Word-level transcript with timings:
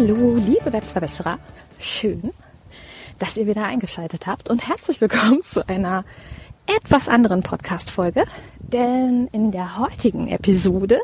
Hallo, 0.00 0.36
liebe 0.36 0.72
Webverbesserer. 0.72 1.40
Schön, 1.80 2.30
dass 3.18 3.36
ihr 3.36 3.48
wieder 3.48 3.64
eingeschaltet 3.64 4.28
habt 4.28 4.48
und 4.48 4.68
herzlich 4.68 5.00
willkommen 5.00 5.42
zu 5.42 5.68
einer 5.68 6.04
etwas 6.68 7.08
anderen 7.08 7.42
Podcast-Folge. 7.42 8.22
Denn 8.60 9.26
in 9.32 9.50
der 9.50 9.76
heutigen 9.76 10.28
Episode 10.28 11.00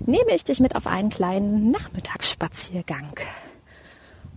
nehme 0.00 0.34
ich 0.34 0.44
dich 0.44 0.60
mit 0.60 0.76
auf 0.76 0.86
einen 0.86 1.08
kleinen 1.08 1.70
Nachmittagsspaziergang. 1.70 3.08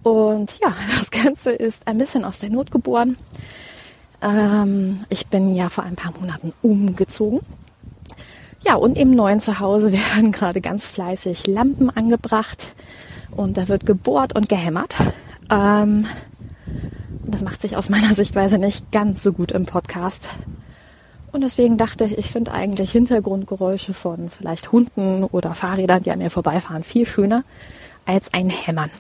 Und 0.02 0.60
ja, 0.60 0.74
das 0.98 1.12
Ganze 1.12 1.52
ist 1.52 1.86
ein 1.86 1.98
bisschen 1.98 2.24
aus 2.24 2.40
der 2.40 2.52
Not 2.52 2.72
geboren. 2.72 3.18
Ähm, 4.22 5.04
ich 5.10 5.28
bin 5.28 5.54
ja 5.54 5.68
vor 5.68 5.84
ein 5.84 5.98
paar 5.98 6.14
Monaten 6.18 6.54
umgezogen. 6.62 7.42
Ja, 8.66 8.76
und 8.76 8.98
im 8.98 9.12
neuen 9.12 9.42
Zuhause 9.42 9.92
werden 10.16 10.32
gerade 10.32 10.62
ganz 10.62 10.86
fleißig 10.86 11.48
Lampen 11.48 11.90
angebracht 11.90 12.74
und 13.36 13.58
da 13.58 13.68
wird 13.68 13.86
gebohrt 13.86 14.36
und 14.36 14.50
gehämmert. 14.50 14.96
Ähm, 15.50 16.06
das 17.26 17.44
macht 17.44 17.62
sich 17.62 17.76
aus 17.78 17.90
meiner 17.90 18.14
Sichtweise 18.14 18.58
nicht 18.58 18.92
ganz 18.92 19.24
so 19.24 19.34
gut 19.34 19.52
im 19.52 19.66
Podcast. 19.66 20.30
Und 21.32 21.42
deswegen 21.42 21.78
dachte 21.78 22.06
ich, 22.06 22.18
ich 22.18 22.32
finde 22.32 22.52
eigentlich 22.52 22.92
Hintergrundgeräusche 22.92 23.94
von 23.94 24.30
vielleicht 24.30 24.72
Hunden 24.72 25.24
oder 25.24 25.56
Fahrrädern, 25.56 26.04
die 26.04 26.12
an 26.12 26.20
mir 26.20 26.30
vorbeifahren, 26.30 26.84
viel 26.84 27.08
schöner 27.08 27.44
als 28.06 28.32
ein 28.34 28.50
Hämmern. 28.50 28.92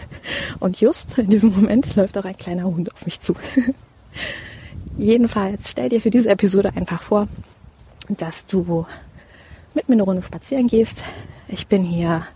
Und 0.60 0.78
just 0.80 1.16
in 1.16 1.30
diesem 1.30 1.54
Moment 1.54 1.96
läuft 1.96 2.18
auch 2.18 2.24
ein 2.24 2.36
kleiner 2.36 2.64
Hund 2.64 2.92
auf 2.92 3.06
mich 3.06 3.20
zu. 3.20 3.34
Jedenfalls 4.98 5.70
stell 5.70 5.88
dir 5.88 6.02
für 6.02 6.10
diese 6.10 6.28
Episode 6.28 6.72
einfach 6.76 7.00
vor, 7.00 7.28
dass 8.08 8.44
du 8.46 8.84
mit 9.72 9.88
mir 9.88 9.94
eine 9.94 10.02
Runde 10.02 10.20
spazieren 10.20 10.66
gehst. 10.66 11.02
Ich 11.48 11.68
bin 11.68 11.84
hier 11.84 12.26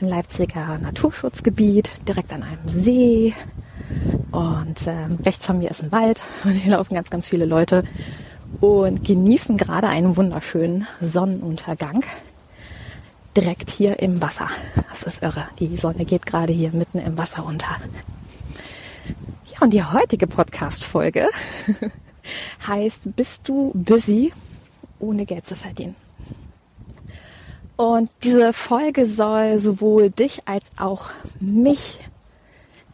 im 0.00 0.08
Leipziger 0.08 0.78
Naturschutzgebiet, 0.78 1.90
direkt 2.08 2.32
an 2.32 2.42
einem 2.42 2.66
See. 2.68 3.34
Und 4.30 4.86
ähm, 4.86 5.18
rechts 5.24 5.46
von 5.46 5.58
mir 5.58 5.70
ist 5.70 5.82
ein 5.82 5.92
Wald 5.92 6.20
und 6.44 6.52
hier 6.52 6.72
laufen 6.72 6.94
ganz, 6.94 7.10
ganz 7.10 7.28
viele 7.28 7.44
Leute 7.44 7.84
und 8.60 9.04
genießen 9.04 9.56
gerade 9.56 9.88
einen 9.88 10.16
wunderschönen 10.16 10.86
Sonnenuntergang 11.00 12.04
direkt 13.36 13.70
hier 13.70 14.00
im 14.00 14.20
Wasser. 14.20 14.48
Das 14.90 15.02
ist 15.02 15.22
irre. 15.22 15.46
Die 15.58 15.76
Sonne 15.76 16.04
geht 16.04 16.26
gerade 16.26 16.52
hier 16.52 16.70
mitten 16.72 16.98
im 16.98 17.16
Wasser 17.16 17.44
unter. 17.44 17.76
Ja, 19.46 19.60
und 19.60 19.72
die 19.72 19.84
heutige 19.84 20.26
Podcast-Folge 20.26 21.28
heißt, 22.66 23.14
bist 23.16 23.48
du 23.48 23.72
busy, 23.74 24.32
ohne 24.98 25.26
Geld 25.26 25.46
zu 25.46 25.54
verdienen? 25.54 25.94
Und 27.80 28.10
diese 28.24 28.52
Folge 28.52 29.06
soll 29.06 29.58
sowohl 29.58 30.10
dich 30.10 30.46
als 30.46 30.66
auch 30.76 31.08
mich 31.40 31.98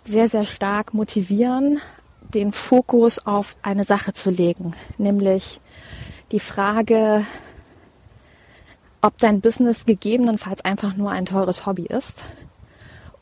sehr, 0.04 0.28
sehr 0.28 0.44
stark 0.44 0.94
motivieren, 0.94 1.80
den 2.32 2.52
Fokus 2.52 3.18
auf 3.26 3.56
eine 3.62 3.82
Sache 3.82 4.12
zu 4.12 4.30
legen, 4.30 4.76
nämlich 4.96 5.60
die 6.30 6.38
Frage, 6.38 7.26
ob 9.02 9.18
dein 9.18 9.40
Business 9.40 9.86
gegebenenfalls 9.86 10.64
einfach 10.64 10.96
nur 10.96 11.10
ein 11.10 11.26
teures 11.26 11.66
Hobby 11.66 11.86
ist 11.86 12.22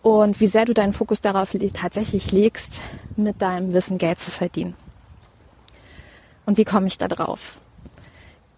und 0.03 0.41
wie 0.41 0.49
sehr 0.49 0.66
du 0.66 0.75
deinen 0.75 0.93
Fokus 0.93 1.22
darauf 1.22 1.56
tatsächlich 1.72 2.31
legst, 2.31 2.81
mit 3.16 3.41
deinem 3.41 3.72
Wissen 3.72 3.97
Geld 3.97 4.21
zu 4.21 4.31
verdienen. 4.31 4.75
Und 6.44 6.59
wie 6.59 6.66
komme 6.66 6.89
ich 6.89 6.99
da 6.99 7.09
drauf? 7.09 7.56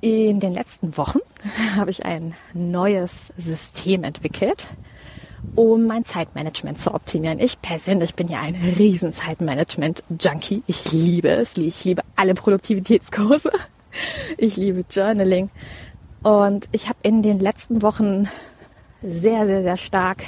In 0.00 0.40
den 0.40 0.52
letzten 0.52 0.96
Wochen 0.96 1.20
habe 1.76 1.90
ich 1.90 2.04
ein 2.04 2.34
neues 2.52 3.32
System 3.36 4.04
entwickelt, 4.04 4.68
um 5.54 5.84
mein 5.84 6.04
Zeitmanagement 6.04 6.78
zu 6.78 6.92
optimieren. 6.92 7.40
Ich 7.40 7.62
persönlich 7.62 8.14
bin 8.14 8.28
ja 8.28 8.40
ein 8.40 8.54
riesen 8.54 9.12
Zeitmanagement-Junkie. 9.12 10.62
Ich 10.66 10.92
liebe 10.92 11.30
es. 11.30 11.56
Ich 11.56 11.84
liebe 11.84 12.02
alle 12.16 12.34
Produktivitätskurse. 12.34 13.50
Ich 14.36 14.56
liebe 14.56 14.84
Journaling. 14.90 15.48
Und 16.22 16.68
ich 16.72 16.90
habe 16.90 16.98
in 17.02 17.22
den 17.22 17.40
letzten 17.40 17.80
Wochen 17.80 18.28
sehr, 19.00 19.46
sehr, 19.46 19.62
sehr 19.62 19.78
stark 19.78 20.22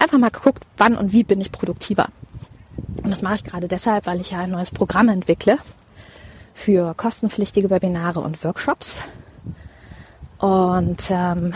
einfach 0.00 0.16
mal 0.16 0.30
geguckt, 0.30 0.64
wann 0.78 0.96
und 0.96 1.12
wie 1.12 1.24
bin 1.24 1.42
ich 1.42 1.52
produktiver. 1.52 2.08
Und 3.02 3.10
das 3.10 3.20
mache 3.20 3.34
ich 3.34 3.44
gerade 3.44 3.68
deshalb, 3.68 4.06
weil 4.06 4.22
ich 4.22 4.30
ja 4.30 4.38
ein 4.38 4.50
neues 4.50 4.70
Programm 4.70 5.10
entwickle 5.10 5.58
für 6.54 6.94
kostenpflichtige 6.94 7.68
Webinare 7.68 8.20
und 8.20 8.42
Workshops. 8.44 9.02
Und 10.38 11.02
ähm, 11.10 11.52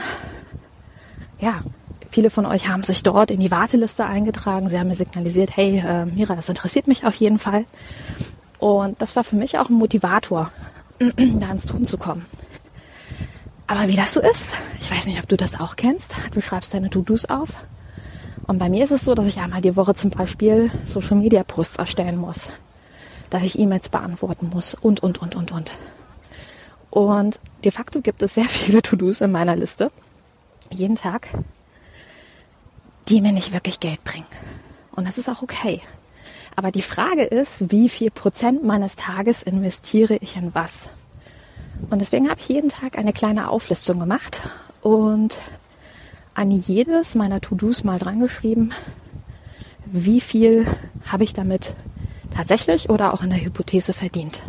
ja, 1.40 1.62
viele 2.10 2.30
von 2.30 2.44
euch 2.44 2.68
haben 2.68 2.82
sich 2.82 3.02
dort 3.02 3.30
in 3.30 3.40
die 3.40 3.50
Warteliste 3.50 4.04
eingetragen. 4.04 4.68
Sie 4.68 4.78
haben 4.78 4.88
mir 4.88 4.96
signalisiert, 4.96 5.56
hey 5.56 5.78
äh, 5.78 6.04
Mira, 6.04 6.34
das 6.34 6.48
interessiert 6.48 6.88
mich 6.88 7.06
auf 7.06 7.14
jeden 7.14 7.38
Fall. 7.38 7.64
Und 8.58 9.00
das 9.00 9.14
war 9.14 9.24
für 9.24 9.36
mich 9.36 9.58
auch 9.58 9.68
ein 9.68 9.74
Motivator, 9.74 10.50
da 10.98 11.50
ins 11.50 11.66
Tun 11.66 11.84
zu 11.84 11.96
kommen. 11.96 12.26
Aber 13.68 13.86
wie 13.86 13.96
das 13.96 14.14
so 14.14 14.20
ist, 14.20 14.52
ich 14.80 14.90
weiß 14.90 15.06
nicht, 15.06 15.22
ob 15.22 15.28
du 15.28 15.36
das 15.36 15.60
auch 15.60 15.76
kennst. 15.76 16.14
Du 16.32 16.40
schreibst 16.40 16.74
deine 16.74 16.90
To-Dos 16.90 17.26
auf. 17.26 17.50
Und 18.46 18.58
bei 18.58 18.68
mir 18.70 18.82
ist 18.82 18.90
es 18.90 19.04
so, 19.04 19.14
dass 19.14 19.26
ich 19.26 19.38
einmal 19.38 19.60
die 19.60 19.76
Woche 19.76 19.94
zum 19.94 20.10
Beispiel 20.10 20.70
Social 20.86 21.18
Media 21.18 21.44
Posts 21.44 21.76
erstellen 21.76 22.16
muss 22.16 22.48
dass 23.30 23.42
ich 23.42 23.58
E-Mails 23.58 23.88
beantworten 23.88 24.50
muss 24.52 24.74
und, 24.74 25.02
und, 25.02 25.20
und, 25.20 25.34
und, 25.36 25.52
und. 25.52 25.70
Und 26.90 27.38
de 27.64 27.70
facto 27.70 28.00
gibt 28.00 28.22
es 28.22 28.34
sehr 28.34 28.44
viele 28.48 28.82
To-Dos 28.82 29.20
in 29.20 29.32
meiner 29.32 29.56
Liste, 29.56 29.90
jeden 30.70 30.96
Tag, 30.96 31.28
die 33.08 33.20
mir 33.20 33.32
nicht 33.32 33.52
wirklich 33.52 33.80
Geld 33.80 34.02
bringen. 34.04 34.26
Und 34.92 35.06
das 35.06 35.18
ist 35.18 35.28
auch 35.28 35.42
okay. 35.42 35.80
Aber 36.56 36.72
die 36.72 36.82
Frage 36.82 37.22
ist, 37.22 37.70
wie 37.70 37.88
viel 37.88 38.10
Prozent 38.10 38.64
meines 38.64 38.96
Tages 38.96 39.42
investiere 39.42 40.16
ich 40.16 40.36
in 40.36 40.54
was? 40.54 40.88
Und 41.88 42.00
deswegen 42.00 42.28
habe 42.28 42.40
ich 42.40 42.48
jeden 42.48 42.68
Tag 42.68 42.98
eine 42.98 43.12
kleine 43.12 43.48
Auflistung 43.48 44.00
gemacht 44.00 44.40
und 44.82 45.38
an 46.34 46.50
jedes 46.50 47.14
meiner 47.14 47.40
To-Dos 47.40 47.84
mal 47.84 47.98
dran 47.98 48.20
geschrieben, 48.20 48.72
wie 49.86 50.20
viel 50.20 50.66
habe 51.06 51.24
ich 51.24 51.32
damit 51.32 51.74
tatsächlich 52.38 52.88
oder 52.88 53.12
auch 53.12 53.24
in 53.24 53.30
der 53.30 53.44
Hypothese 53.44 53.92
verdient. 53.92 54.42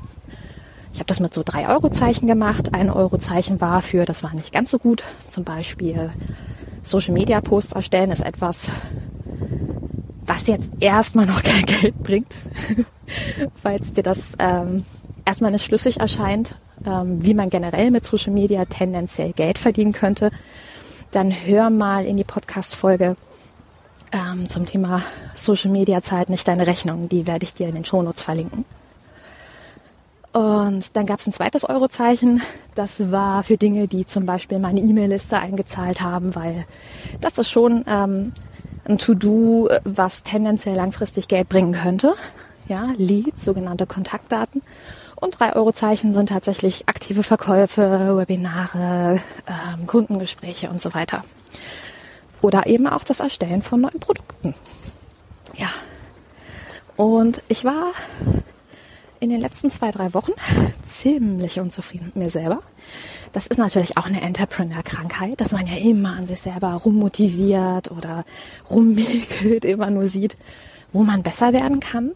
Ich 0.94 1.00
habe 1.00 1.08
das 1.08 1.20
mit 1.20 1.34
so 1.34 1.42
drei 1.44 1.68
Euro-Zeichen 1.68 2.28
gemacht. 2.28 2.76
Ein 2.76 2.92
Euro-Zeichen 2.92 3.62
war 3.62 3.82
für, 3.82 4.06
das 4.06 4.22
war 4.22 4.32
nicht 4.36 4.52
ganz 4.52 4.70
so 4.70 4.78
gut. 4.78 5.04
Zum 5.28 5.44
Beispiel 5.44 6.12
Social 6.84 7.16
Media 7.16 7.42
Posts 7.42 7.72
erstellen 7.72 8.12
ist 8.12 8.22
etwas, 8.22 8.70
was 10.24 10.46
jetzt 10.46 10.72
erstmal 10.80 11.26
noch 11.26 11.42
kein 11.44 11.66
Geld 11.66 12.04
bringt. 12.04 12.32
Falls 13.56 13.94
dir 13.94 14.04
das 14.04 14.34
ähm, 14.38 14.86
erstmal 15.26 15.50
nicht 15.50 15.66
schlüssig 15.66 16.00
erscheint, 16.00 16.58
ähm, 16.86 17.24
wie 17.24 17.34
man 17.34 17.50
generell 17.50 17.90
mit 17.90 18.06
Social 18.06 18.34
Media 18.34 18.66
tendenziell 18.66 19.34
Geld 19.34 19.58
verdienen 19.58 19.94
könnte, 19.94 20.30
dann 21.10 21.32
hör 21.32 21.72
mal 21.72 22.06
in 22.06 22.18
die 22.18 22.24
Podcast-Folge 22.24 23.16
ähm, 24.12 24.48
zum 24.48 24.66
Thema 24.66 25.04
Social 25.34 25.72
Media 25.72 26.02
zahlt 26.02 26.30
nicht 26.30 26.48
deine 26.48 26.68
Rechnung. 26.68 27.10
Die 27.10 27.28
werde 27.28 27.44
ich 27.44 27.54
dir 27.54 27.68
in 27.68 27.76
den 27.76 27.86
Shownotes 27.86 28.24
verlinken. 28.24 28.66
Und 30.32 30.96
dann 30.96 31.06
gab 31.06 31.20
es 31.20 31.28
ein 31.28 31.34
zweites 31.34 31.68
Eurozeichen. 31.68 32.42
Das 32.76 33.12
war 33.12 33.44
für 33.44 33.58
Dinge, 33.58 33.88
die 33.88 34.06
zum 34.06 34.26
Beispiel 34.26 34.60
meine 34.60 34.80
E-Mail-Liste 34.80 35.40
eingezahlt 35.40 36.02
haben, 36.02 36.36
weil 36.36 36.66
das 37.20 37.40
ist 37.40 37.50
schon 37.50 37.84
ähm, 37.88 38.32
ein 38.86 38.98
To-Do, 39.00 39.70
was 39.86 40.24
tendenziell 40.24 40.76
langfristig 40.76 41.28
Geld 41.28 41.50
bringen 41.50 41.74
könnte. 41.74 42.14
Ja, 42.68 42.90
Leads, 42.98 43.44
sogenannte 43.44 43.88
Kontaktdaten. 43.88 44.62
Und 45.16 45.40
drei 45.40 45.54
Eurozeichen 45.56 46.14
sind 46.14 46.30
tatsächlich 46.30 46.88
aktive 46.88 47.24
Verkäufe, 47.24 48.16
Webinare, 48.16 49.20
ähm, 49.48 49.88
Kundengespräche 49.88 50.70
und 50.70 50.80
so 50.80 50.94
weiter. 50.94 51.24
Oder 52.42 52.68
eben 52.68 52.88
auch 52.88 53.04
das 53.04 53.20
Erstellen 53.20 53.62
von 53.62 53.82
neuen 53.82 54.00
Produkten. 54.00 54.56
Ja. 55.56 55.70
Und 56.96 57.42
ich 57.48 57.64
war 57.64 57.92
in 59.20 59.30
den 59.30 59.42
letzten 59.42 59.70
zwei, 59.70 59.92
drei 59.92 60.14
Wochen 60.14 60.32
ziemlich 60.82 61.60
unzufrieden 61.60 62.06
mit 62.08 62.16
mir 62.16 62.30
selber. 62.30 62.62
Das 63.32 63.48
ist 63.48 63.58
natürlich 63.58 63.98
auch 63.98 64.06
eine 64.06 64.22
Entrepreneur-Krankheit, 64.22 65.40
dass 65.40 65.52
man 65.52 65.68
ja 65.68 65.76
immer 65.76 66.14
an 66.16 66.26
sich 66.26 66.40
selber 66.40 66.74
rummotiviert 66.74 67.92
oder 67.92 68.26
rummäkelt, 68.70 69.66
immer 69.66 69.90
nur 69.90 70.08
sieht, 70.08 70.38
wo 70.92 71.04
man 71.04 71.22
besser 71.22 71.54
werden 71.54 71.80
kann. 71.80 72.12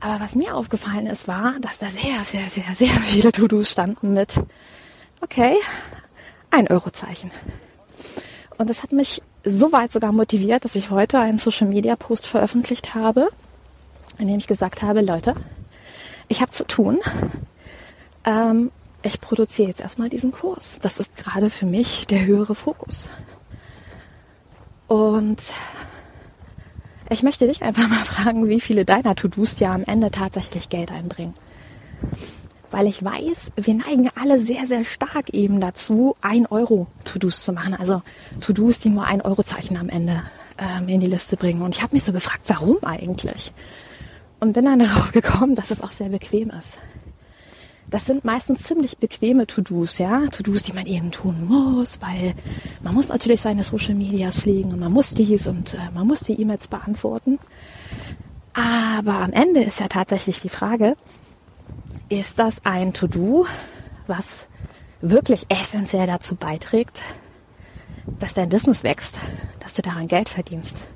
Aber 0.00 0.20
was 0.20 0.36
mir 0.36 0.54
aufgefallen 0.54 1.06
ist, 1.06 1.26
war, 1.26 1.54
dass 1.60 1.80
da 1.80 1.88
sehr, 1.88 2.24
sehr, 2.24 2.44
sehr, 2.54 2.74
sehr 2.74 3.00
viele 3.02 3.32
To-Dos 3.32 3.70
standen 3.70 4.12
mit, 4.12 4.40
okay, 5.20 5.56
ein 6.50 6.68
Eurozeichen. 6.68 7.30
Und 8.58 8.68
das 8.68 8.82
hat 8.82 8.92
mich 8.92 9.22
so 9.44 9.72
weit 9.72 9.92
sogar 9.92 10.12
motiviert, 10.12 10.64
dass 10.64 10.74
ich 10.74 10.90
heute 10.90 11.18
einen 11.18 11.38
Social 11.38 11.68
Media 11.68 11.96
Post 11.96 12.26
veröffentlicht 12.26 12.94
habe, 12.94 13.28
in 14.18 14.26
dem 14.26 14.38
ich 14.38 14.48
gesagt 14.48 14.82
habe, 14.82 15.00
Leute, 15.00 15.34
ich 16.26 16.40
habe 16.40 16.50
zu 16.50 16.66
tun. 16.66 16.98
Ähm, 18.24 18.70
ich 19.02 19.20
produziere 19.20 19.68
jetzt 19.68 19.80
erstmal 19.80 20.08
diesen 20.08 20.32
Kurs. 20.32 20.78
Das 20.82 20.98
ist 20.98 21.16
gerade 21.16 21.50
für 21.50 21.66
mich 21.66 22.06
der 22.08 22.26
höhere 22.26 22.56
Fokus. 22.56 23.08
Und 24.88 25.40
ich 27.10 27.22
möchte 27.22 27.46
dich 27.46 27.62
einfach 27.62 27.88
mal 27.88 28.04
fragen, 28.04 28.48
wie 28.48 28.60
viele 28.60 28.84
deiner 28.84 29.14
To-Dos 29.14 29.54
dir 29.54 29.70
am 29.70 29.84
Ende 29.84 30.10
tatsächlich 30.10 30.68
Geld 30.68 30.90
einbringen. 30.90 31.34
Weil 32.70 32.86
ich 32.86 33.02
weiß, 33.02 33.52
wir 33.56 33.74
neigen 33.74 34.10
alle 34.14 34.38
sehr, 34.38 34.66
sehr 34.66 34.84
stark 34.84 35.30
eben 35.30 35.60
dazu, 35.60 36.16
ein 36.20 36.46
Euro 36.46 36.86
To-Dos 37.04 37.42
zu 37.42 37.52
machen. 37.52 37.74
Also 37.74 38.02
To-Dos, 38.40 38.80
die 38.80 38.90
nur 38.90 39.04
ein 39.04 39.22
Euro-Zeichen 39.22 39.76
am 39.76 39.88
Ende 39.88 40.22
ähm, 40.58 40.88
in 40.88 41.00
die 41.00 41.06
Liste 41.06 41.36
bringen. 41.36 41.62
Und 41.62 41.74
ich 41.74 41.82
habe 41.82 41.94
mich 41.94 42.04
so 42.04 42.12
gefragt, 42.12 42.42
warum 42.48 42.78
eigentlich? 42.84 43.52
Und 44.40 44.52
bin 44.52 44.66
dann 44.66 44.78
darauf 44.78 45.12
gekommen, 45.12 45.54
dass 45.54 45.70
es 45.70 45.82
auch 45.82 45.92
sehr 45.92 46.10
bequem 46.10 46.50
ist. 46.50 46.80
Das 47.90 48.04
sind 48.04 48.22
meistens 48.22 48.64
ziemlich 48.64 48.98
bequeme 48.98 49.46
To-Dos, 49.46 49.96
ja. 49.96 50.26
To-Dos, 50.26 50.64
die 50.64 50.74
man 50.74 50.86
eben 50.86 51.10
tun 51.10 51.46
muss, 51.46 52.02
weil 52.02 52.34
man 52.82 52.94
muss 52.94 53.08
natürlich 53.08 53.40
seine 53.40 53.62
Social 53.62 53.94
Medias 53.94 54.40
pflegen 54.40 54.72
und 54.72 54.80
man 54.80 54.92
muss 54.92 55.14
dies 55.14 55.46
und 55.46 55.72
äh, 55.72 55.78
man 55.94 56.06
muss 56.06 56.20
die 56.20 56.38
E-Mails 56.38 56.68
beantworten. 56.68 57.38
Aber 58.52 59.14
am 59.14 59.32
Ende 59.32 59.62
ist 59.62 59.80
ja 59.80 59.88
tatsächlich 59.88 60.40
die 60.40 60.48
Frage, 60.50 60.96
ist 62.08 62.38
das 62.38 62.64
ein 62.64 62.92
To-Do, 62.92 63.46
was 64.06 64.48
wirklich 65.00 65.46
essentiell 65.48 66.06
dazu 66.06 66.34
beiträgt, 66.34 67.00
dass 68.18 68.34
dein 68.34 68.48
Business 68.48 68.82
wächst, 68.84 69.20
dass 69.60 69.74
du 69.74 69.82
daran 69.82 70.08
Geld 70.08 70.28
verdienst. 70.28 70.88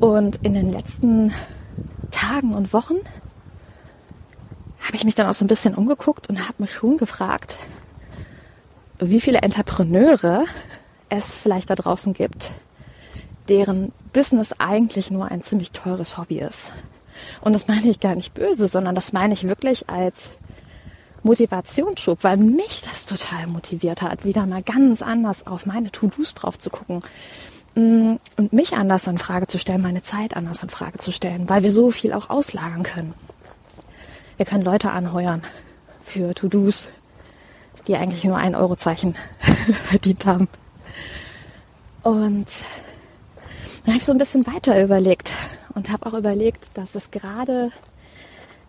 Und 0.00 0.36
in 0.44 0.54
den 0.54 0.72
letzten 0.72 1.32
Tagen 2.10 2.54
und 2.54 2.72
Wochen 2.72 2.96
habe 4.80 4.96
ich 4.96 5.04
mich 5.04 5.14
dann 5.14 5.26
auch 5.26 5.32
so 5.32 5.44
ein 5.44 5.48
bisschen 5.48 5.74
umgeguckt 5.74 6.28
und 6.28 6.40
habe 6.40 6.54
mich 6.62 6.72
schon 6.72 6.96
gefragt, 6.96 7.58
wie 8.98 9.20
viele 9.20 9.38
Entrepreneure 9.42 10.44
es 11.08 11.40
vielleicht 11.40 11.70
da 11.70 11.74
draußen 11.74 12.12
gibt, 12.12 12.50
deren 13.48 13.92
Business 14.12 14.54
eigentlich 14.58 15.10
nur 15.10 15.26
ein 15.26 15.42
ziemlich 15.42 15.72
teures 15.72 16.16
Hobby 16.16 16.38
ist. 16.38 16.72
Und 17.40 17.52
das 17.52 17.68
meine 17.68 17.88
ich 17.88 18.00
gar 18.00 18.14
nicht 18.14 18.34
böse, 18.34 18.68
sondern 18.68 18.94
das 18.94 19.12
meine 19.12 19.34
ich 19.34 19.48
wirklich 19.48 19.88
als 19.88 20.32
Motivationsschub, 21.22 22.24
weil 22.24 22.38
mich 22.38 22.82
das 22.82 23.04
total 23.04 23.46
motiviert 23.48 24.00
hat, 24.00 24.24
wieder 24.24 24.46
mal 24.46 24.62
ganz 24.62 25.02
anders 25.02 25.46
auf 25.46 25.66
meine 25.66 25.90
To-Dos 25.90 26.34
drauf 26.34 26.58
zu 26.58 26.70
gucken 26.70 27.00
mm, 27.74 28.14
und 28.36 28.52
mich 28.52 28.74
anders 28.74 29.06
in 29.06 29.18
Frage 29.18 29.46
zu 29.46 29.58
stellen, 29.58 29.82
meine 29.82 30.02
Zeit 30.02 30.36
anders 30.36 30.62
in 30.62 30.70
Frage 30.70 30.98
zu 30.98 31.12
stellen, 31.12 31.48
weil 31.48 31.62
wir 31.62 31.70
so 31.70 31.90
viel 31.90 32.12
auch 32.12 32.30
auslagern 32.30 32.84
können. 32.84 33.14
Wir 34.36 34.46
können 34.46 34.64
Leute 34.64 34.90
anheuern 34.90 35.42
für 36.02 36.34
To-Dos, 36.34 36.90
die 37.88 37.96
eigentlich 37.96 38.24
nur 38.24 38.36
ein 38.36 38.54
Eurozeichen 38.54 39.16
verdient 39.88 40.26
haben. 40.26 40.48
Und 42.02 42.46
dann 43.84 43.94
habe 43.94 43.98
ich 43.98 44.04
so 44.04 44.12
ein 44.12 44.18
bisschen 44.18 44.46
weiter 44.46 44.80
überlegt 44.82 45.32
und 45.76 45.90
habe 45.90 46.06
auch 46.06 46.14
überlegt, 46.14 46.70
dass 46.74 46.96
es 46.96 47.12
gerade, 47.12 47.70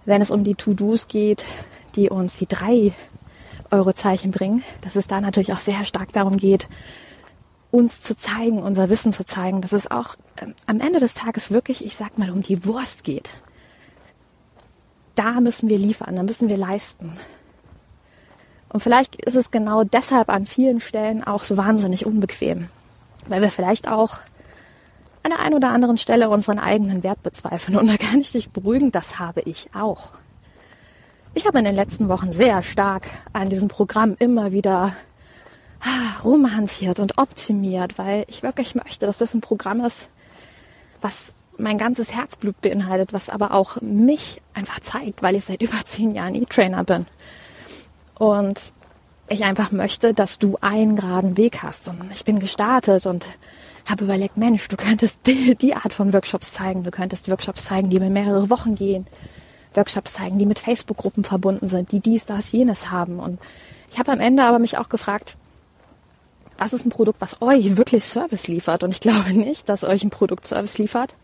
wenn 0.06 0.22
es 0.22 0.30
um 0.30 0.44
die 0.44 0.56
To-Dos 0.56 1.08
geht, 1.08 1.46
die 1.96 2.10
uns 2.10 2.38
die 2.38 2.48
drei 2.48 2.94
Eurozeichen 3.72 4.30
bringen, 4.30 4.64
dass 4.82 4.96
es 4.96 5.08
da 5.08 5.20
natürlich 5.20 5.54
auch 5.54 5.58
sehr 5.58 5.86
stark 5.86 6.12
darum 6.12 6.38
geht, 6.38 6.68
uns 7.72 8.02
zu 8.02 8.16
zeigen, 8.16 8.62
unser 8.62 8.90
Wissen 8.90 9.14
zu 9.14 9.26
zeigen, 9.26 9.62
dass 9.62 9.74
es 9.74 9.90
auch 9.90 10.16
äh, 10.36 10.48
am 10.68 10.80
Ende 10.80 11.00
des 11.00 11.14
Tages 11.14 11.50
wirklich, 11.50 11.84
ich 11.84 11.96
sag 11.96 12.18
mal, 12.18 12.30
um 12.30 12.42
die 12.42 12.66
Wurst 12.66 13.04
geht. 13.04 13.32
Da 15.16 15.40
müssen 15.40 15.70
wir 15.70 15.78
liefern, 15.78 16.16
da 16.16 16.24
müssen 16.24 16.50
wir 16.50 16.58
leisten. 16.58 17.18
Und 18.70 18.82
vielleicht 18.82 19.16
ist 19.26 19.36
es 19.36 19.50
genau 19.50 19.84
deshalb 19.84 20.30
an 20.30 20.46
vielen 20.46 20.82
Stellen 20.82 21.24
auch 21.24 21.44
so 21.44 21.58
wahnsinnig 21.58 22.06
unbequem, 22.06 22.68
weil 23.28 23.42
wir 23.42 23.50
vielleicht 23.52 23.88
auch 23.88 24.20
an 25.28 25.32
der 25.32 25.40
einen 25.46 25.56
oder 25.56 25.70
anderen 25.70 25.98
Stelle 25.98 26.30
unseren 26.30 26.58
eigenen 26.58 27.04
Wert 27.04 27.22
bezweifeln. 27.22 27.78
Und 27.78 27.88
da 27.88 27.98
kann 27.98 28.22
ich 28.22 28.32
dich 28.32 28.50
beruhigen, 28.50 28.92
das 28.92 29.20
habe 29.20 29.42
ich 29.42 29.70
auch. 29.76 30.14
Ich 31.34 31.46
habe 31.46 31.60
in 31.60 31.66
den 31.66 31.76
letzten 31.76 32.08
Wochen 32.08 32.32
sehr 32.32 32.64
stark 32.64 33.10
an 33.34 33.50
diesem 33.50 33.68
Programm 33.68 34.16
immer 34.20 34.54
wieder 34.54 34.96
ah, 35.82 36.22
rumhantiert 36.24 37.00
und 37.00 37.18
optimiert, 37.18 37.98
weil 37.98 38.24
ich 38.28 38.42
wirklich 38.42 38.74
möchte, 38.74 39.06
dass 39.06 39.18
das 39.18 39.34
ein 39.34 39.42
Programm 39.42 39.84
ist, 39.84 40.10
was 41.02 41.34
mein 41.58 41.78
ganzes 41.78 42.14
Herzblut 42.14 42.62
beinhaltet, 42.62 43.12
was 43.12 43.30
aber 43.30 43.54
auch 43.54 43.82
mich 43.82 44.42
einfach 44.54 44.80
zeigt, 44.80 45.22
weil 45.22 45.36
ich 45.36 45.46
seit 45.46 45.62
über 45.62 45.78
zehn 45.84 46.12
Jahren 46.12 46.36
E-Trainer 46.36 46.84
bin. 46.86 47.06
Und 48.18 48.72
ich 49.30 49.44
einfach 49.44 49.72
möchte, 49.72 50.14
dass 50.14 50.40
du 50.40 50.58
einen 50.62 50.96
geraden 50.96 51.36
Weg 51.36 51.64
hast. 51.64 51.90
Und 51.90 52.12
ich 52.14 52.24
bin 52.24 52.40
gestartet 52.40 53.06
und 53.06 53.26
habe 53.90 54.06
überlegt, 54.06 54.38
Mensch, 54.38 54.68
du 54.68 54.76
könntest 54.76 55.26
die, 55.26 55.56
die 55.56 55.76
Art 55.76 55.94
von 55.94 56.14
Workshops 56.14 56.54
zeigen. 56.54 56.84
Du 56.84 56.92
könntest 56.92 57.30
Workshops 57.30 57.66
zeigen, 57.66 57.90
die 57.90 57.98
über 57.98 58.10
mehrere 58.10 58.50
Wochen 58.50 58.76
gehen. 58.76 59.08
Workshops 59.74 60.14
zeigen, 60.14 60.40
die 60.40 60.46
mit 60.46 60.60
Facebook-Gruppen 60.60 61.24
verbunden 61.24 61.68
sind, 61.68 61.92
die 61.92 62.00
dies, 62.00 62.26
das, 62.26 62.52
jenes 62.52 62.92
haben. 62.92 63.20
Und 63.20 63.40
ich 63.92 64.00
habe 64.00 64.12
am 64.12 64.20
Ende 64.20 64.44
aber 64.44 64.60
mich 64.60 64.78
auch 64.78 64.90
gefragt, 64.90 65.38
was 66.58 66.74
ist 66.74 66.86
ein 66.86 66.90
Produkt, 66.90 67.22
was 67.22 67.42
euch 67.42 67.78
wirklich 67.78 68.04
Service 68.04 68.48
liefert? 68.48 68.84
Und 68.84 68.92
ich 68.92 69.00
glaube 69.00 69.32
nicht, 69.34 69.70
dass 69.70 69.84
euch 69.84 70.04
ein 70.04 70.10
Produkt 70.10 70.46
Service 70.46 70.78
liefert, 70.80 71.16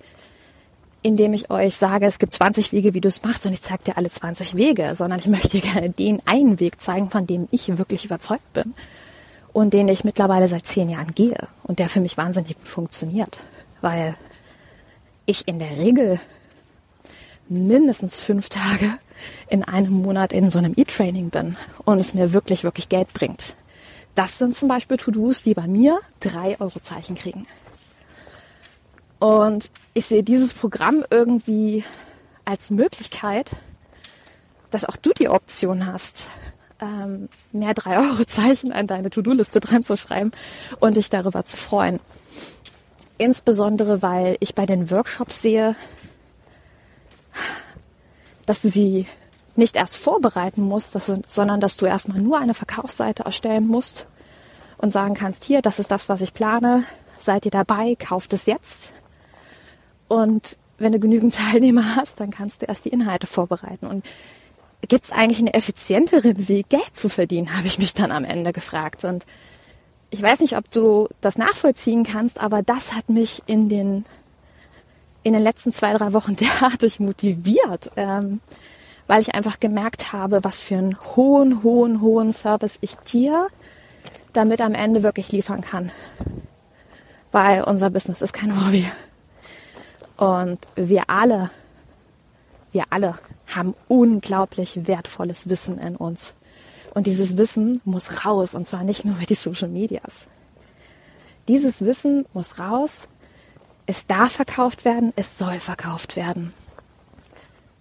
indem 1.02 1.34
ich 1.34 1.50
euch 1.50 1.76
sage, 1.76 2.06
es 2.06 2.20
gibt 2.20 2.34
20 2.34 2.72
Wege, 2.72 2.94
wie 2.94 3.02
du 3.02 3.08
es 3.08 3.24
machst 3.24 3.46
und 3.46 3.54
ich 3.54 3.62
zeige 3.62 3.84
dir 3.84 3.98
alle 3.98 4.10
20 4.10 4.56
Wege, 4.56 4.94
sondern 4.96 5.20
ich 5.20 5.28
möchte 5.28 5.60
gerne 5.60 5.90
den 5.90 6.22
einen 6.26 6.60
Weg 6.60 6.80
zeigen, 6.80 7.10
von 7.10 7.26
dem 7.26 7.48
ich 7.52 7.78
wirklich 7.78 8.06
überzeugt 8.06 8.54
bin 8.54 8.74
und 9.54 9.74
den 9.74 9.88
ich 9.88 10.04
mittlerweile 10.04 10.48
seit 10.48 10.66
zehn 10.66 10.90
Jahren 10.90 11.14
gehe 11.14 11.38
und 11.64 11.80
der 11.80 11.88
für 11.88 12.00
mich 12.00 12.18
wahnsinnig 12.18 12.58
gut 12.58 12.68
funktioniert, 12.68 13.40
weil 13.82 14.16
ich 15.26 15.48
in 15.48 15.60
der 15.60 15.78
Regel 15.78 16.20
mindestens 17.48 18.18
fünf 18.18 18.50
Tage 18.50 18.98
in 19.48 19.64
einem 19.64 19.94
Monat 19.94 20.34
in 20.34 20.50
so 20.50 20.58
einem 20.58 20.74
E-Training 20.76 21.30
bin 21.30 21.56
und 21.86 22.00
es 22.00 22.14
mir 22.14 22.34
wirklich, 22.34 22.64
wirklich 22.64 22.90
Geld 22.90 23.14
bringt. 23.14 23.56
Das 24.16 24.38
sind 24.38 24.56
zum 24.56 24.68
Beispiel 24.68 24.98
To-Dos, 24.98 25.44
die 25.44 25.54
bei 25.54 25.68
mir 25.68 26.00
drei 26.20 26.60
Euro 26.60 26.80
Zeichen 26.80 27.16
kriegen. 27.16 27.48
Und 29.20 29.70
ich 29.94 30.06
sehe 30.06 30.24
dieses 30.24 30.54
Programm 30.54 31.06
irgendwie 31.10 31.84
als 32.46 32.70
Möglichkeit, 32.70 33.52
dass 34.70 34.86
auch 34.86 34.98
du 34.98 35.12
die 35.14 35.30
Option 35.30 35.86
hast, 35.86 36.28
ähm, 36.84 37.30
mehr 37.52 37.74
3-Euro-Zeichen 37.74 38.72
an 38.74 38.88
deine 38.88 39.10
To-Do-Liste 39.10 39.60
dran 39.60 39.84
zu 39.84 39.96
schreiben 39.98 40.32
und 40.80 40.98
dich 40.98 41.10
darüber 41.10 41.46
zu 41.46 41.58
freuen. 41.58 42.00
Insbesondere, 43.18 44.02
weil 44.02 44.38
ich 44.40 44.56
bei 44.56 44.66
den 44.66 44.90
Workshops 44.92 45.42
sehe, 45.42 45.76
dass 48.46 48.62
du 48.62 48.70
sie 48.70 49.08
nicht 49.56 49.76
erst 49.76 49.98
vorbereiten 49.98 50.64
musst, 50.64 50.96
dass, 50.96 51.12
sondern 51.28 51.60
dass 51.60 51.78
du 51.78 51.86
erstmal 51.86 52.20
nur 52.20 52.40
eine 52.40 52.54
Verkaufsseite 52.54 53.24
erstellen 53.24 53.68
musst 53.68 54.08
und 54.78 54.92
sagen 54.92 55.14
kannst, 55.14 55.44
hier, 55.44 55.62
das 55.62 55.80
ist 55.80 55.92
das, 55.92 56.10
was 56.10 56.22
ich 56.22 56.34
plane, 56.34 56.84
seid 57.20 57.46
ihr 57.46 57.52
dabei, 57.52 57.96
kauft 57.96 58.34
es 58.34 58.48
jetzt. 58.48 58.94
Und 60.08 60.58
wenn 60.78 60.92
du 60.92 61.00
genügend 61.00 61.36
Teilnehmer 61.52 61.96
hast, 61.96 62.20
dann 62.20 62.32
kannst 62.32 62.62
du 62.62 62.66
erst 62.66 62.86
die 62.86 62.90
Inhalte 62.90 63.28
vorbereiten. 63.28 63.86
Und 63.86 64.06
gibt 64.88 65.06
es 65.06 65.12
eigentlich 65.12 65.40
einen 65.40 65.48
effizienteren 65.48 66.48
Weg, 66.48 66.70
Geld 66.70 66.96
zu 66.96 67.10
verdienen, 67.10 67.56
habe 67.56 67.68
ich 67.68 67.80
mich 67.80 67.94
dann 67.94 68.12
am 68.12 68.26
Ende 68.26 68.54
gefragt. 68.54 69.04
Und 69.04 69.26
ich 70.10 70.22
weiß 70.22 70.42
nicht, 70.42 70.58
ob 70.58 70.70
du 70.72 71.08
das 71.22 71.38
nachvollziehen 71.38 72.04
kannst, 72.04 72.40
aber 72.40 72.62
das 72.62 72.94
hat 72.94 73.10
mich 73.10 73.42
in 73.46 73.70
den, 73.70 74.06
in 75.24 75.34
den 75.34 75.42
letzten 75.42 75.72
zwei, 75.72 75.94
drei 75.94 76.14
Wochen 76.14 76.36
derartig 76.62 77.00
motiviert, 77.00 77.92
ähm, 77.96 78.42
weil 79.08 79.22
ich 79.22 79.36
einfach 79.36 79.60
gemerkt 79.60 80.14
habe, 80.14 80.44
was 80.44 80.62
für 80.62 80.78
einen 80.78 80.98
hohen, 81.16 81.64
hohen, 81.64 82.02
hohen 82.02 82.34
Service 82.34 82.78
ich 82.82 82.96
dir 82.96 83.48
damit 84.34 84.62
am 84.62 84.74
Ende 84.74 85.04
wirklich 85.04 85.32
liefern 85.32 85.62
kann. 85.62 85.92
Weil 87.32 87.64
unser 87.64 87.90
Business 87.90 88.22
ist 88.22 88.34
kein 88.34 88.66
Hobby. 88.66 88.90
Und 90.18 90.60
wir 90.76 91.10
alle 91.10 91.50
wir 92.74 92.86
alle 92.90 93.18
haben 93.48 93.76
unglaublich 93.88 94.88
wertvolles 94.88 95.48
Wissen 95.50 95.78
in 95.78 95.96
uns. 95.96 96.34
Und 96.94 97.08
dieses 97.08 97.38
Wissen 97.38 97.82
muss 97.86 98.26
raus, 98.26 98.54
und 98.56 98.68
zwar 98.68 98.84
nicht 98.84 99.06
nur 99.06 99.16
über 99.16 99.26
die 99.26 99.36
Social 99.36 99.70
Medias. 99.70 100.28
Dieses 101.48 101.84
Wissen 101.84 102.26
muss 102.34 102.60
raus, 102.60 103.08
es 103.86 104.08
darf 104.08 104.34
verkauft 104.34 104.86
werden, 104.86 105.14
es 105.16 105.38
soll 105.38 105.60
verkauft 105.60 106.16
werden. 106.16 106.54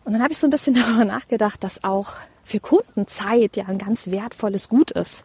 Und 0.05 0.15
dann 0.15 0.23
habe 0.23 0.33
ich 0.33 0.39
so 0.39 0.47
ein 0.47 0.51
bisschen 0.51 0.75
darüber 0.81 1.05
nachgedacht, 1.05 1.63
dass 1.63 1.85
auch 1.85 2.15
für 2.45 2.61
Kunden 2.61 3.07
Zeit 3.07 3.57
ja 3.57 3.67
ein 3.67 3.79
ganz 3.79 4.11
wertvolles 4.11 4.69
Gut 4.69 4.91
ist. 4.91 5.25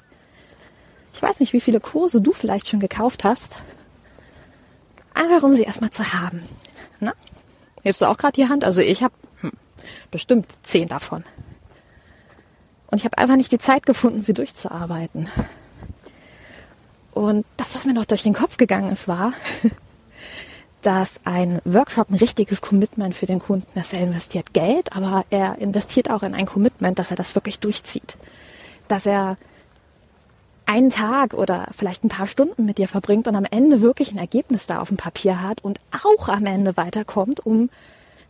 Ich 1.14 1.22
weiß 1.22 1.40
nicht, 1.40 1.54
wie 1.54 1.62
viele 1.62 1.80
Kurse 1.80 2.22
du 2.22 2.32
vielleicht 2.32 2.68
schon 2.68 2.80
gekauft 2.80 3.24
hast. 3.24 3.58
Einfach 5.16 5.42
um 5.42 5.54
sie 5.54 5.64
erstmal 5.64 5.90
zu 5.90 6.14
haben. 6.14 6.44
Na? 7.00 7.14
Hebst 7.82 8.02
du 8.02 8.06
auch 8.06 8.18
gerade 8.18 8.34
die 8.34 8.50
Hand? 8.50 8.64
Also 8.64 8.82
ich 8.82 9.02
habe 9.02 9.16
bestimmt 10.12 10.48
zehn 10.64 10.88
davon. 10.88 11.24
Und 12.88 13.00
ich 13.00 13.06
habe 13.06 13.18
einfach 13.18 13.36
nicht 13.36 13.52
die 13.52 13.58
Zeit 13.58 13.86
gefunden, 13.86 14.22
sie 14.22 14.34
durchzuarbeiten. 14.34 15.30
Und 17.12 17.46
das, 17.58 17.76
was 17.76 17.86
mir 17.86 17.94
noch 17.94 18.06
durch 18.06 18.24
den 18.24 18.34
Kopf 18.34 18.58
gegangen 18.58 18.92
ist, 18.92 19.08
war, 19.08 19.34
dass 20.82 21.20
ein 21.26 21.60
Workshop 21.66 22.10
ein 22.10 22.16
richtiges 22.16 22.62
Commitment 22.62 23.16
für 23.16 23.26
den 23.26 23.40
Kunden 23.40 23.78
ist. 23.78 23.94
Er 23.94 24.02
investiert 24.02 24.54
Geld, 24.54 24.96
aber 24.96 25.26
er 25.30 25.58
investiert 25.58 26.10
auch 26.10 26.24
in 26.24 26.34
ein 26.34 26.46
Commitment, 26.46 27.00
dass 27.00 27.12
er 27.12 27.18
das 27.18 27.36
wirklich 27.36 27.60
durchzieht. 27.60 28.18
Dass 28.88 29.06
er 29.06 29.38
einen 30.68 30.90
Tag 30.90 31.34
oder 31.34 31.68
vielleicht 31.72 32.04
ein 32.04 32.10
paar 32.10 32.28
Stunden 32.28 32.66
mit 32.66 32.78
dir 32.78 32.88
verbringt 32.88 33.28
und 33.28 33.36
am 33.36 33.46
Ende 33.46 33.82
wirklich 33.82 34.12
ein 34.12 34.18
Ergebnis 34.18 34.66
da 34.66 34.80
auf 34.80 34.90
dem 34.90 34.98
Papier 34.98 35.42
hat 35.42 35.64
und 35.64 35.80
auch 36.06 36.30
am 36.30 36.46
Ende 36.46 36.78
weiterkommt, 36.78 37.46
um, 37.46 37.70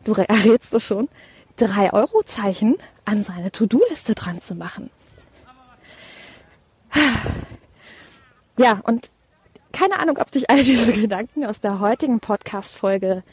du 0.04 0.14
errätst 0.14 0.74
es 0.74 0.84
schon, 0.84 1.10
drei 1.58 1.92
Euro 1.92 2.24
Zeichen 2.24 2.76
an 3.06 3.24
seine 3.24 3.52
To-Do-Liste 3.52 4.16
dran 4.16 4.40
zu 4.40 4.56
machen. 4.56 4.90
Ja, 8.58 8.80
und 8.84 9.10
keine 9.72 10.00
Ahnung, 10.00 10.18
ob 10.18 10.32
dich 10.32 10.50
all 10.50 10.64
diese 10.64 10.94
Gedanken 10.94 11.46
aus 11.46 11.62
der 11.62 11.80
heutigen 11.80 12.20
Podcast-Folge 12.20 13.24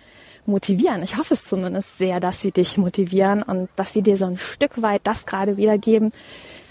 motivieren. 0.46 1.02
Ich 1.02 1.16
hoffe 1.16 1.34
es 1.34 1.44
zumindest 1.44 1.96
sehr, 1.96 2.20
dass 2.20 2.42
sie 2.42 2.52
dich 2.52 2.76
motivieren 2.76 3.42
und 3.42 3.68
dass 3.76 3.92
sie 3.92 4.02
dir 4.02 4.16
so 4.16 4.26
ein 4.26 4.36
Stück 4.36 4.82
weit 4.82 5.00
das 5.04 5.24
gerade 5.24 5.56
wiedergeben, 5.56 6.12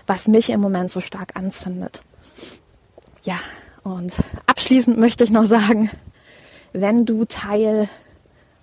was 0.06 0.28
mich 0.28 0.52
im 0.52 0.60
Moment 0.60 0.92
so 0.92 1.02
stark 1.02 1.36
anzündet. 1.36 2.04
Ja, 3.24 3.40
und 3.84 4.14
abschließend 4.46 4.98
möchte 4.98 5.24
ich 5.24 5.32
noch 5.32 5.46
sagen, 5.46 5.90
wenn 6.74 7.06
du 7.06 7.26
Teil 7.26 7.90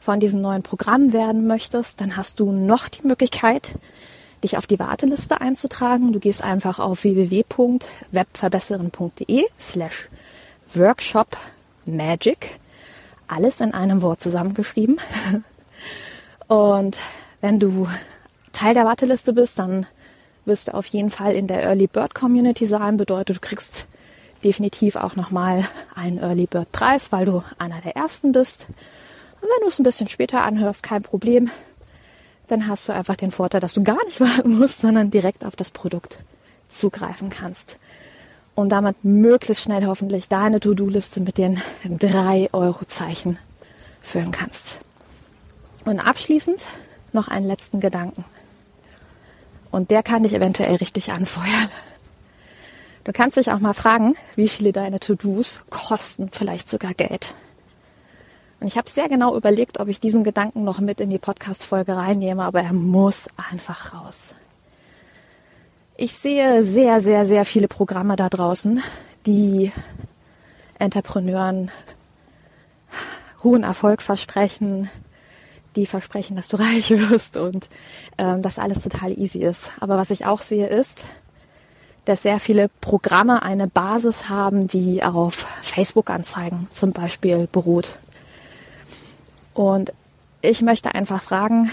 von 0.00 0.18
diesem 0.18 0.40
neuen 0.40 0.62
Programm 0.62 1.12
werden 1.12 1.46
möchtest, 1.46 2.00
dann 2.00 2.16
hast 2.16 2.40
du 2.40 2.50
noch 2.50 2.88
die 2.88 3.06
Möglichkeit, 3.06 3.72
dich 4.42 4.56
auf 4.56 4.66
die 4.66 4.78
Warteliste 4.78 5.38
einzutragen. 5.40 6.12
Du 6.12 6.18
gehst 6.18 6.42
einfach 6.42 6.78
auf 6.78 7.04
www.webverbesseren.de 7.04 9.44
slash 9.58 10.08
Workshop 10.74 11.36
Magic. 11.84 12.58
Alles 13.28 13.60
in 13.60 13.74
einem 13.74 14.00
Wort 14.02 14.20
zusammengeschrieben. 14.20 15.00
Und 16.48 16.98
wenn 17.40 17.60
du 17.60 17.86
Teil 18.52 18.74
der 18.74 18.86
Warteliste 18.86 19.32
bist, 19.32 19.58
dann 19.58 19.86
wirst 20.44 20.68
du 20.68 20.74
auf 20.74 20.86
jeden 20.86 21.10
Fall 21.10 21.34
in 21.34 21.46
der 21.46 21.62
Early 21.62 21.86
Bird 21.86 22.14
Community 22.14 22.66
sein. 22.66 22.96
Bedeutet, 22.96 23.36
du 23.36 23.40
kriegst 23.40 23.86
definitiv 24.42 24.96
auch 24.96 25.16
nochmal 25.16 25.68
einen 25.94 26.18
Early 26.18 26.46
Bird 26.46 26.72
Preis, 26.72 27.12
weil 27.12 27.26
du 27.26 27.44
einer 27.58 27.80
der 27.82 27.96
ersten 27.96 28.32
bist. 28.32 28.66
Und 29.40 29.48
wenn 29.48 29.62
du 29.62 29.68
es 29.68 29.78
ein 29.78 29.84
bisschen 29.84 30.08
später 30.08 30.42
anhörst, 30.42 30.82
kein 30.82 31.02
Problem. 31.02 31.50
Dann 32.48 32.66
hast 32.66 32.88
du 32.88 32.92
einfach 32.92 33.16
den 33.16 33.30
Vorteil, 33.30 33.60
dass 33.60 33.74
du 33.74 33.82
gar 33.82 34.04
nicht 34.06 34.20
warten 34.20 34.58
musst, 34.58 34.80
sondern 34.80 35.10
direkt 35.10 35.44
auf 35.44 35.56
das 35.56 35.70
Produkt 35.70 36.18
zugreifen 36.68 37.30
kannst. 37.30 37.78
Und 38.54 38.70
damit 38.70 39.04
möglichst 39.04 39.64
schnell 39.64 39.86
hoffentlich 39.86 40.28
deine 40.28 40.60
To-Do-Liste 40.60 41.20
mit 41.20 41.38
den 41.38 41.62
3 41.84 42.50
Euro 42.52 42.84
Zeichen 42.84 43.38
füllen 44.02 44.32
kannst. 44.32 44.80
Und 45.84 46.00
abschließend 46.00 46.66
noch 47.12 47.28
einen 47.28 47.46
letzten 47.46 47.80
Gedanken. 47.80 48.24
Und 49.70 49.90
der 49.90 50.02
kann 50.02 50.24
dich 50.24 50.34
eventuell 50.34 50.76
richtig 50.76 51.12
anfeuern. 51.12 51.70
Du 53.04 53.12
kannst 53.12 53.36
dich 53.36 53.50
auch 53.50 53.60
mal 53.60 53.72
fragen, 53.72 54.14
wie 54.36 54.48
viele 54.48 54.72
deine 54.72 55.00
To-Dos 55.00 55.60
kosten 55.70 56.28
vielleicht 56.30 56.68
sogar 56.68 56.92
Geld. 56.92 57.34
Und 58.60 58.66
ich 58.66 58.76
habe 58.76 58.88
sehr 58.88 59.08
genau 59.08 59.36
überlegt, 59.36 59.80
ob 59.80 59.88
ich 59.88 60.00
diesen 60.00 60.22
Gedanken 60.22 60.64
noch 60.64 60.80
mit 60.80 61.00
in 61.00 61.08
die 61.08 61.18
Podcast-Folge 61.18 61.96
reinnehme, 61.96 62.42
aber 62.42 62.62
er 62.62 62.74
muss 62.74 63.28
einfach 63.50 63.94
raus. 63.94 64.34
Ich 65.96 66.12
sehe 66.12 66.62
sehr, 66.62 67.00
sehr, 67.00 67.24
sehr 67.26 67.44
viele 67.44 67.68
Programme 67.68 68.16
da 68.16 68.28
draußen, 68.28 68.82
die 69.26 69.72
Entrepreneuren 70.78 71.70
hohen 73.42 73.62
Erfolg 73.62 74.02
versprechen, 74.02 74.90
die 75.76 75.86
versprechen, 75.86 76.36
dass 76.36 76.48
du 76.48 76.56
reich 76.60 76.90
wirst 76.90 77.38
und 77.38 77.68
ähm, 78.18 78.42
dass 78.42 78.58
alles 78.58 78.82
total 78.82 79.18
easy 79.18 79.38
ist. 79.38 79.72
Aber 79.80 79.96
was 79.96 80.10
ich 80.10 80.26
auch 80.26 80.40
sehe 80.40 80.66
ist, 80.66 81.04
dass 82.04 82.22
sehr 82.22 82.40
viele 82.40 82.68
Programme 82.80 83.42
eine 83.42 83.68
Basis 83.68 84.28
haben, 84.28 84.66
die 84.66 85.02
auf 85.02 85.46
Facebook-Anzeigen 85.62 86.68
zum 86.72 86.92
Beispiel 86.92 87.48
beruht. 87.50 87.98
Und 89.54 89.92
ich 90.42 90.62
möchte 90.62 90.94
einfach 90.94 91.22
fragen, 91.22 91.70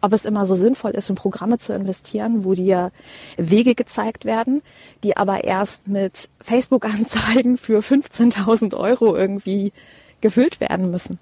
ob 0.00 0.12
es 0.12 0.24
immer 0.24 0.46
so 0.46 0.54
sinnvoll 0.54 0.92
ist, 0.92 1.10
in 1.10 1.16
Programme 1.16 1.58
zu 1.58 1.74
investieren, 1.74 2.44
wo 2.44 2.54
dir 2.54 2.90
Wege 3.36 3.74
gezeigt 3.74 4.24
werden, 4.24 4.62
die 5.02 5.16
aber 5.16 5.44
erst 5.44 5.88
mit 5.88 6.30
Facebook-Anzeigen 6.40 7.58
für 7.58 7.80
15.000 7.80 8.76
Euro 8.76 9.14
irgendwie 9.14 9.72
gefüllt 10.20 10.60
werden 10.60 10.90
müssen. 10.90 11.18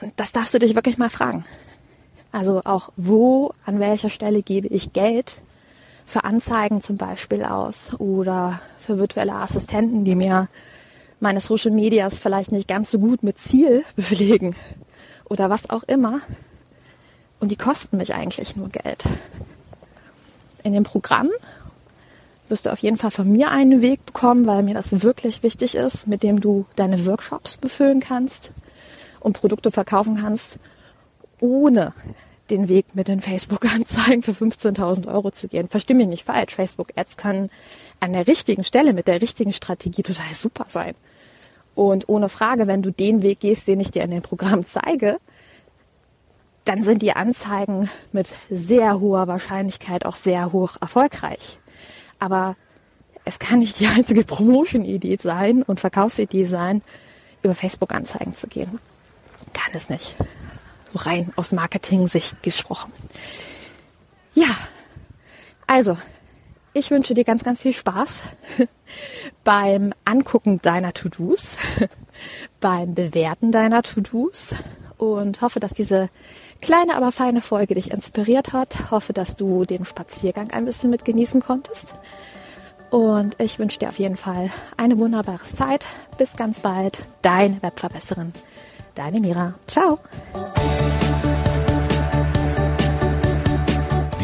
Und 0.00 0.12
das 0.16 0.32
darfst 0.32 0.52
du 0.52 0.58
dich 0.58 0.74
wirklich 0.74 0.98
mal 0.98 1.10
fragen. 1.10 1.44
Also 2.32 2.60
auch 2.64 2.90
wo, 2.96 3.52
an 3.64 3.80
welcher 3.80 4.10
Stelle 4.10 4.42
gebe 4.42 4.68
ich 4.68 4.92
Geld 4.92 5.40
für 6.04 6.24
Anzeigen 6.24 6.82
zum 6.82 6.98
Beispiel 6.98 7.44
aus 7.44 7.94
oder 7.98 8.60
für 8.78 8.98
virtuelle 8.98 9.34
Assistenten, 9.34 10.04
die 10.04 10.14
mir 10.14 10.48
meine 11.20 11.40
Social 11.40 11.70
Medias 11.70 12.18
vielleicht 12.18 12.52
nicht 12.52 12.68
ganz 12.68 12.90
so 12.90 12.98
gut 12.98 13.22
mit 13.22 13.38
Ziel 13.38 13.84
belegen 13.96 14.54
oder 15.24 15.50
was 15.50 15.70
auch 15.70 15.82
immer. 15.84 16.20
Und 17.40 17.50
die 17.50 17.56
kosten 17.56 17.98
mich 17.98 18.14
eigentlich 18.14 18.56
nur 18.56 18.68
Geld. 18.68 19.04
In 20.62 20.72
dem 20.72 20.84
Programm 20.84 21.30
wirst 22.48 22.66
du 22.66 22.70
auf 22.70 22.78
jeden 22.78 22.96
Fall 22.96 23.10
von 23.10 23.30
mir 23.30 23.50
einen 23.50 23.82
Weg 23.82 24.04
bekommen, 24.06 24.46
weil 24.46 24.62
mir 24.62 24.74
das 24.74 25.02
wirklich 25.02 25.42
wichtig 25.42 25.74
ist, 25.74 26.06
mit 26.06 26.22
dem 26.22 26.40
du 26.40 26.64
deine 26.76 27.04
Workshops 27.06 27.56
befüllen 27.58 28.00
kannst 28.00 28.52
und 29.20 29.34
Produkte 29.34 29.70
verkaufen 29.70 30.16
kannst, 30.16 30.58
ohne 31.40 31.92
den 32.50 32.68
Weg 32.68 32.94
mit 32.94 33.08
den 33.08 33.20
Facebook-Anzeigen 33.20 34.22
für 34.22 34.32
15.000 34.32 35.08
Euro 35.08 35.30
zu 35.30 35.48
gehen. 35.48 35.68
Versteh 35.68 35.94
mich 35.94 36.06
nicht 36.06 36.24
falsch. 36.24 36.54
Facebook-Ads 36.54 37.16
können 37.16 37.50
an 38.00 38.12
der 38.12 38.26
richtigen 38.26 38.64
Stelle 38.64 38.92
mit 38.92 39.08
der 39.08 39.22
richtigen 39.22 39.52
Strategie 39.52 40.02
total 40.02 40.34
super 40.34 40.66
sein. 40.68 40.94
Und 41.74 42.08
ohne 42.08 42.28
Frage, 42.28 42.66
wenn 42.66 42.82
du 42.82 42.90
den 42.90 43.22
Weg 43.22 43.40
gehst, 43.40 43.68
den 43.68 43.80
ich 43.80 43.90
dir 43.90 44.02
in 44.02 44.10
dem 44.10 44.22
Programm 44.22 44.64
zeige, 44.64 45.18
dann 46.64 46.82
sind 46.82 47.02
die 47.02 47.12
Anzeigen 47.12 47.90
mit 48.12 48.28
sehr 48.50 48.98
hoher 48.98 49.28
Wahrscheinlichkeit 49.28 50.04
auch 50.04 50.16
sehr 50.16 50.52
hoch 50.52 50.76
erfolgreich. 50.80 51.58
Aber 52.18 52.56
es 53.24 53.38
kann 53.38 53.58
nicht 53.58 53.78
die 53.78 53.86
einzige 53.86 54.24
Promotion-Idee 54.24 55.18
sein 55.20 55.62
und 55.62 55.80
Verkaufsidee 55.80 56.44
sein, 56.44 56.82
über 57.42 57.54
Facebook-Anzeigen 57.54 58.34
zu 58.34 58.46
gehen. 58.48 58.80
Kann 59.52 59.72
es 59.74 59.88
nicht 59.88 60.16
rein 60.96 61.32
aus 61.36 61.52
Marketing-Sicht 61.52 62.42
gesprochen. 62.42 62.92
Ja, 64.34 64.48
also, 65.66 65.96
ich 66.72 66.90
wünsche 66.90 67.14
dir 67.14 67.24
ganz, 67.24 67.42
ganz 67.42 67.60
viel 67.60 67.72
Spaß 67.72 68.22
beim 69.44 69.92
Angucken 70.04 70.60
deiner 70.60 70.92
To-Dos, 70.92 71.56
beim 72.60 72.94
Bewerten 72.94 73.50
deiner 73.50 73.82
To-Dos 73.82 74.54
und 74.98 75.40
hoffe, 75.40 75.60
dass 75.60 75.72
diese 75.72 76.08
kleine, 76.60 76.96
aber 76.96 77.12
feine 77.12 77.40
Folge 77.40 77.74
dich 77.74 77.90
inspiriert 77.90 78.52
hat. 78.52 78.90
Hoffe, 78.90 79.12
dass 79.12 79.36
du 79.36 79.64
den 79.64 79.84
Spaziergang 79.84 80.50
ein 80.50 80.64
bisschen 80.64 80.90
mit 80.90 81.04
genießen 81.04 81.42
konntest. 81.42 81.94
Und 82.90 83.40
ich 83.40 83.58
wünsche 83.58 83.78
dir 83.78 83.88
auf 83.88 83.98
jeden 83.98 84.16
Fall 84.16 84.50
eine 84.76 84.96
wunderbare 84.98 85.42
Zeit. 85.42 85.86
Bis 86.18 86.36
ganz 86.36 86.60
bald. 86.60 87.00
Deine 87.22 87.60
Webverbesserin. 87.62 88.32
Deine 88.94 89.20
Mira. 89.20 89.54
Ciao. 89.66 89.98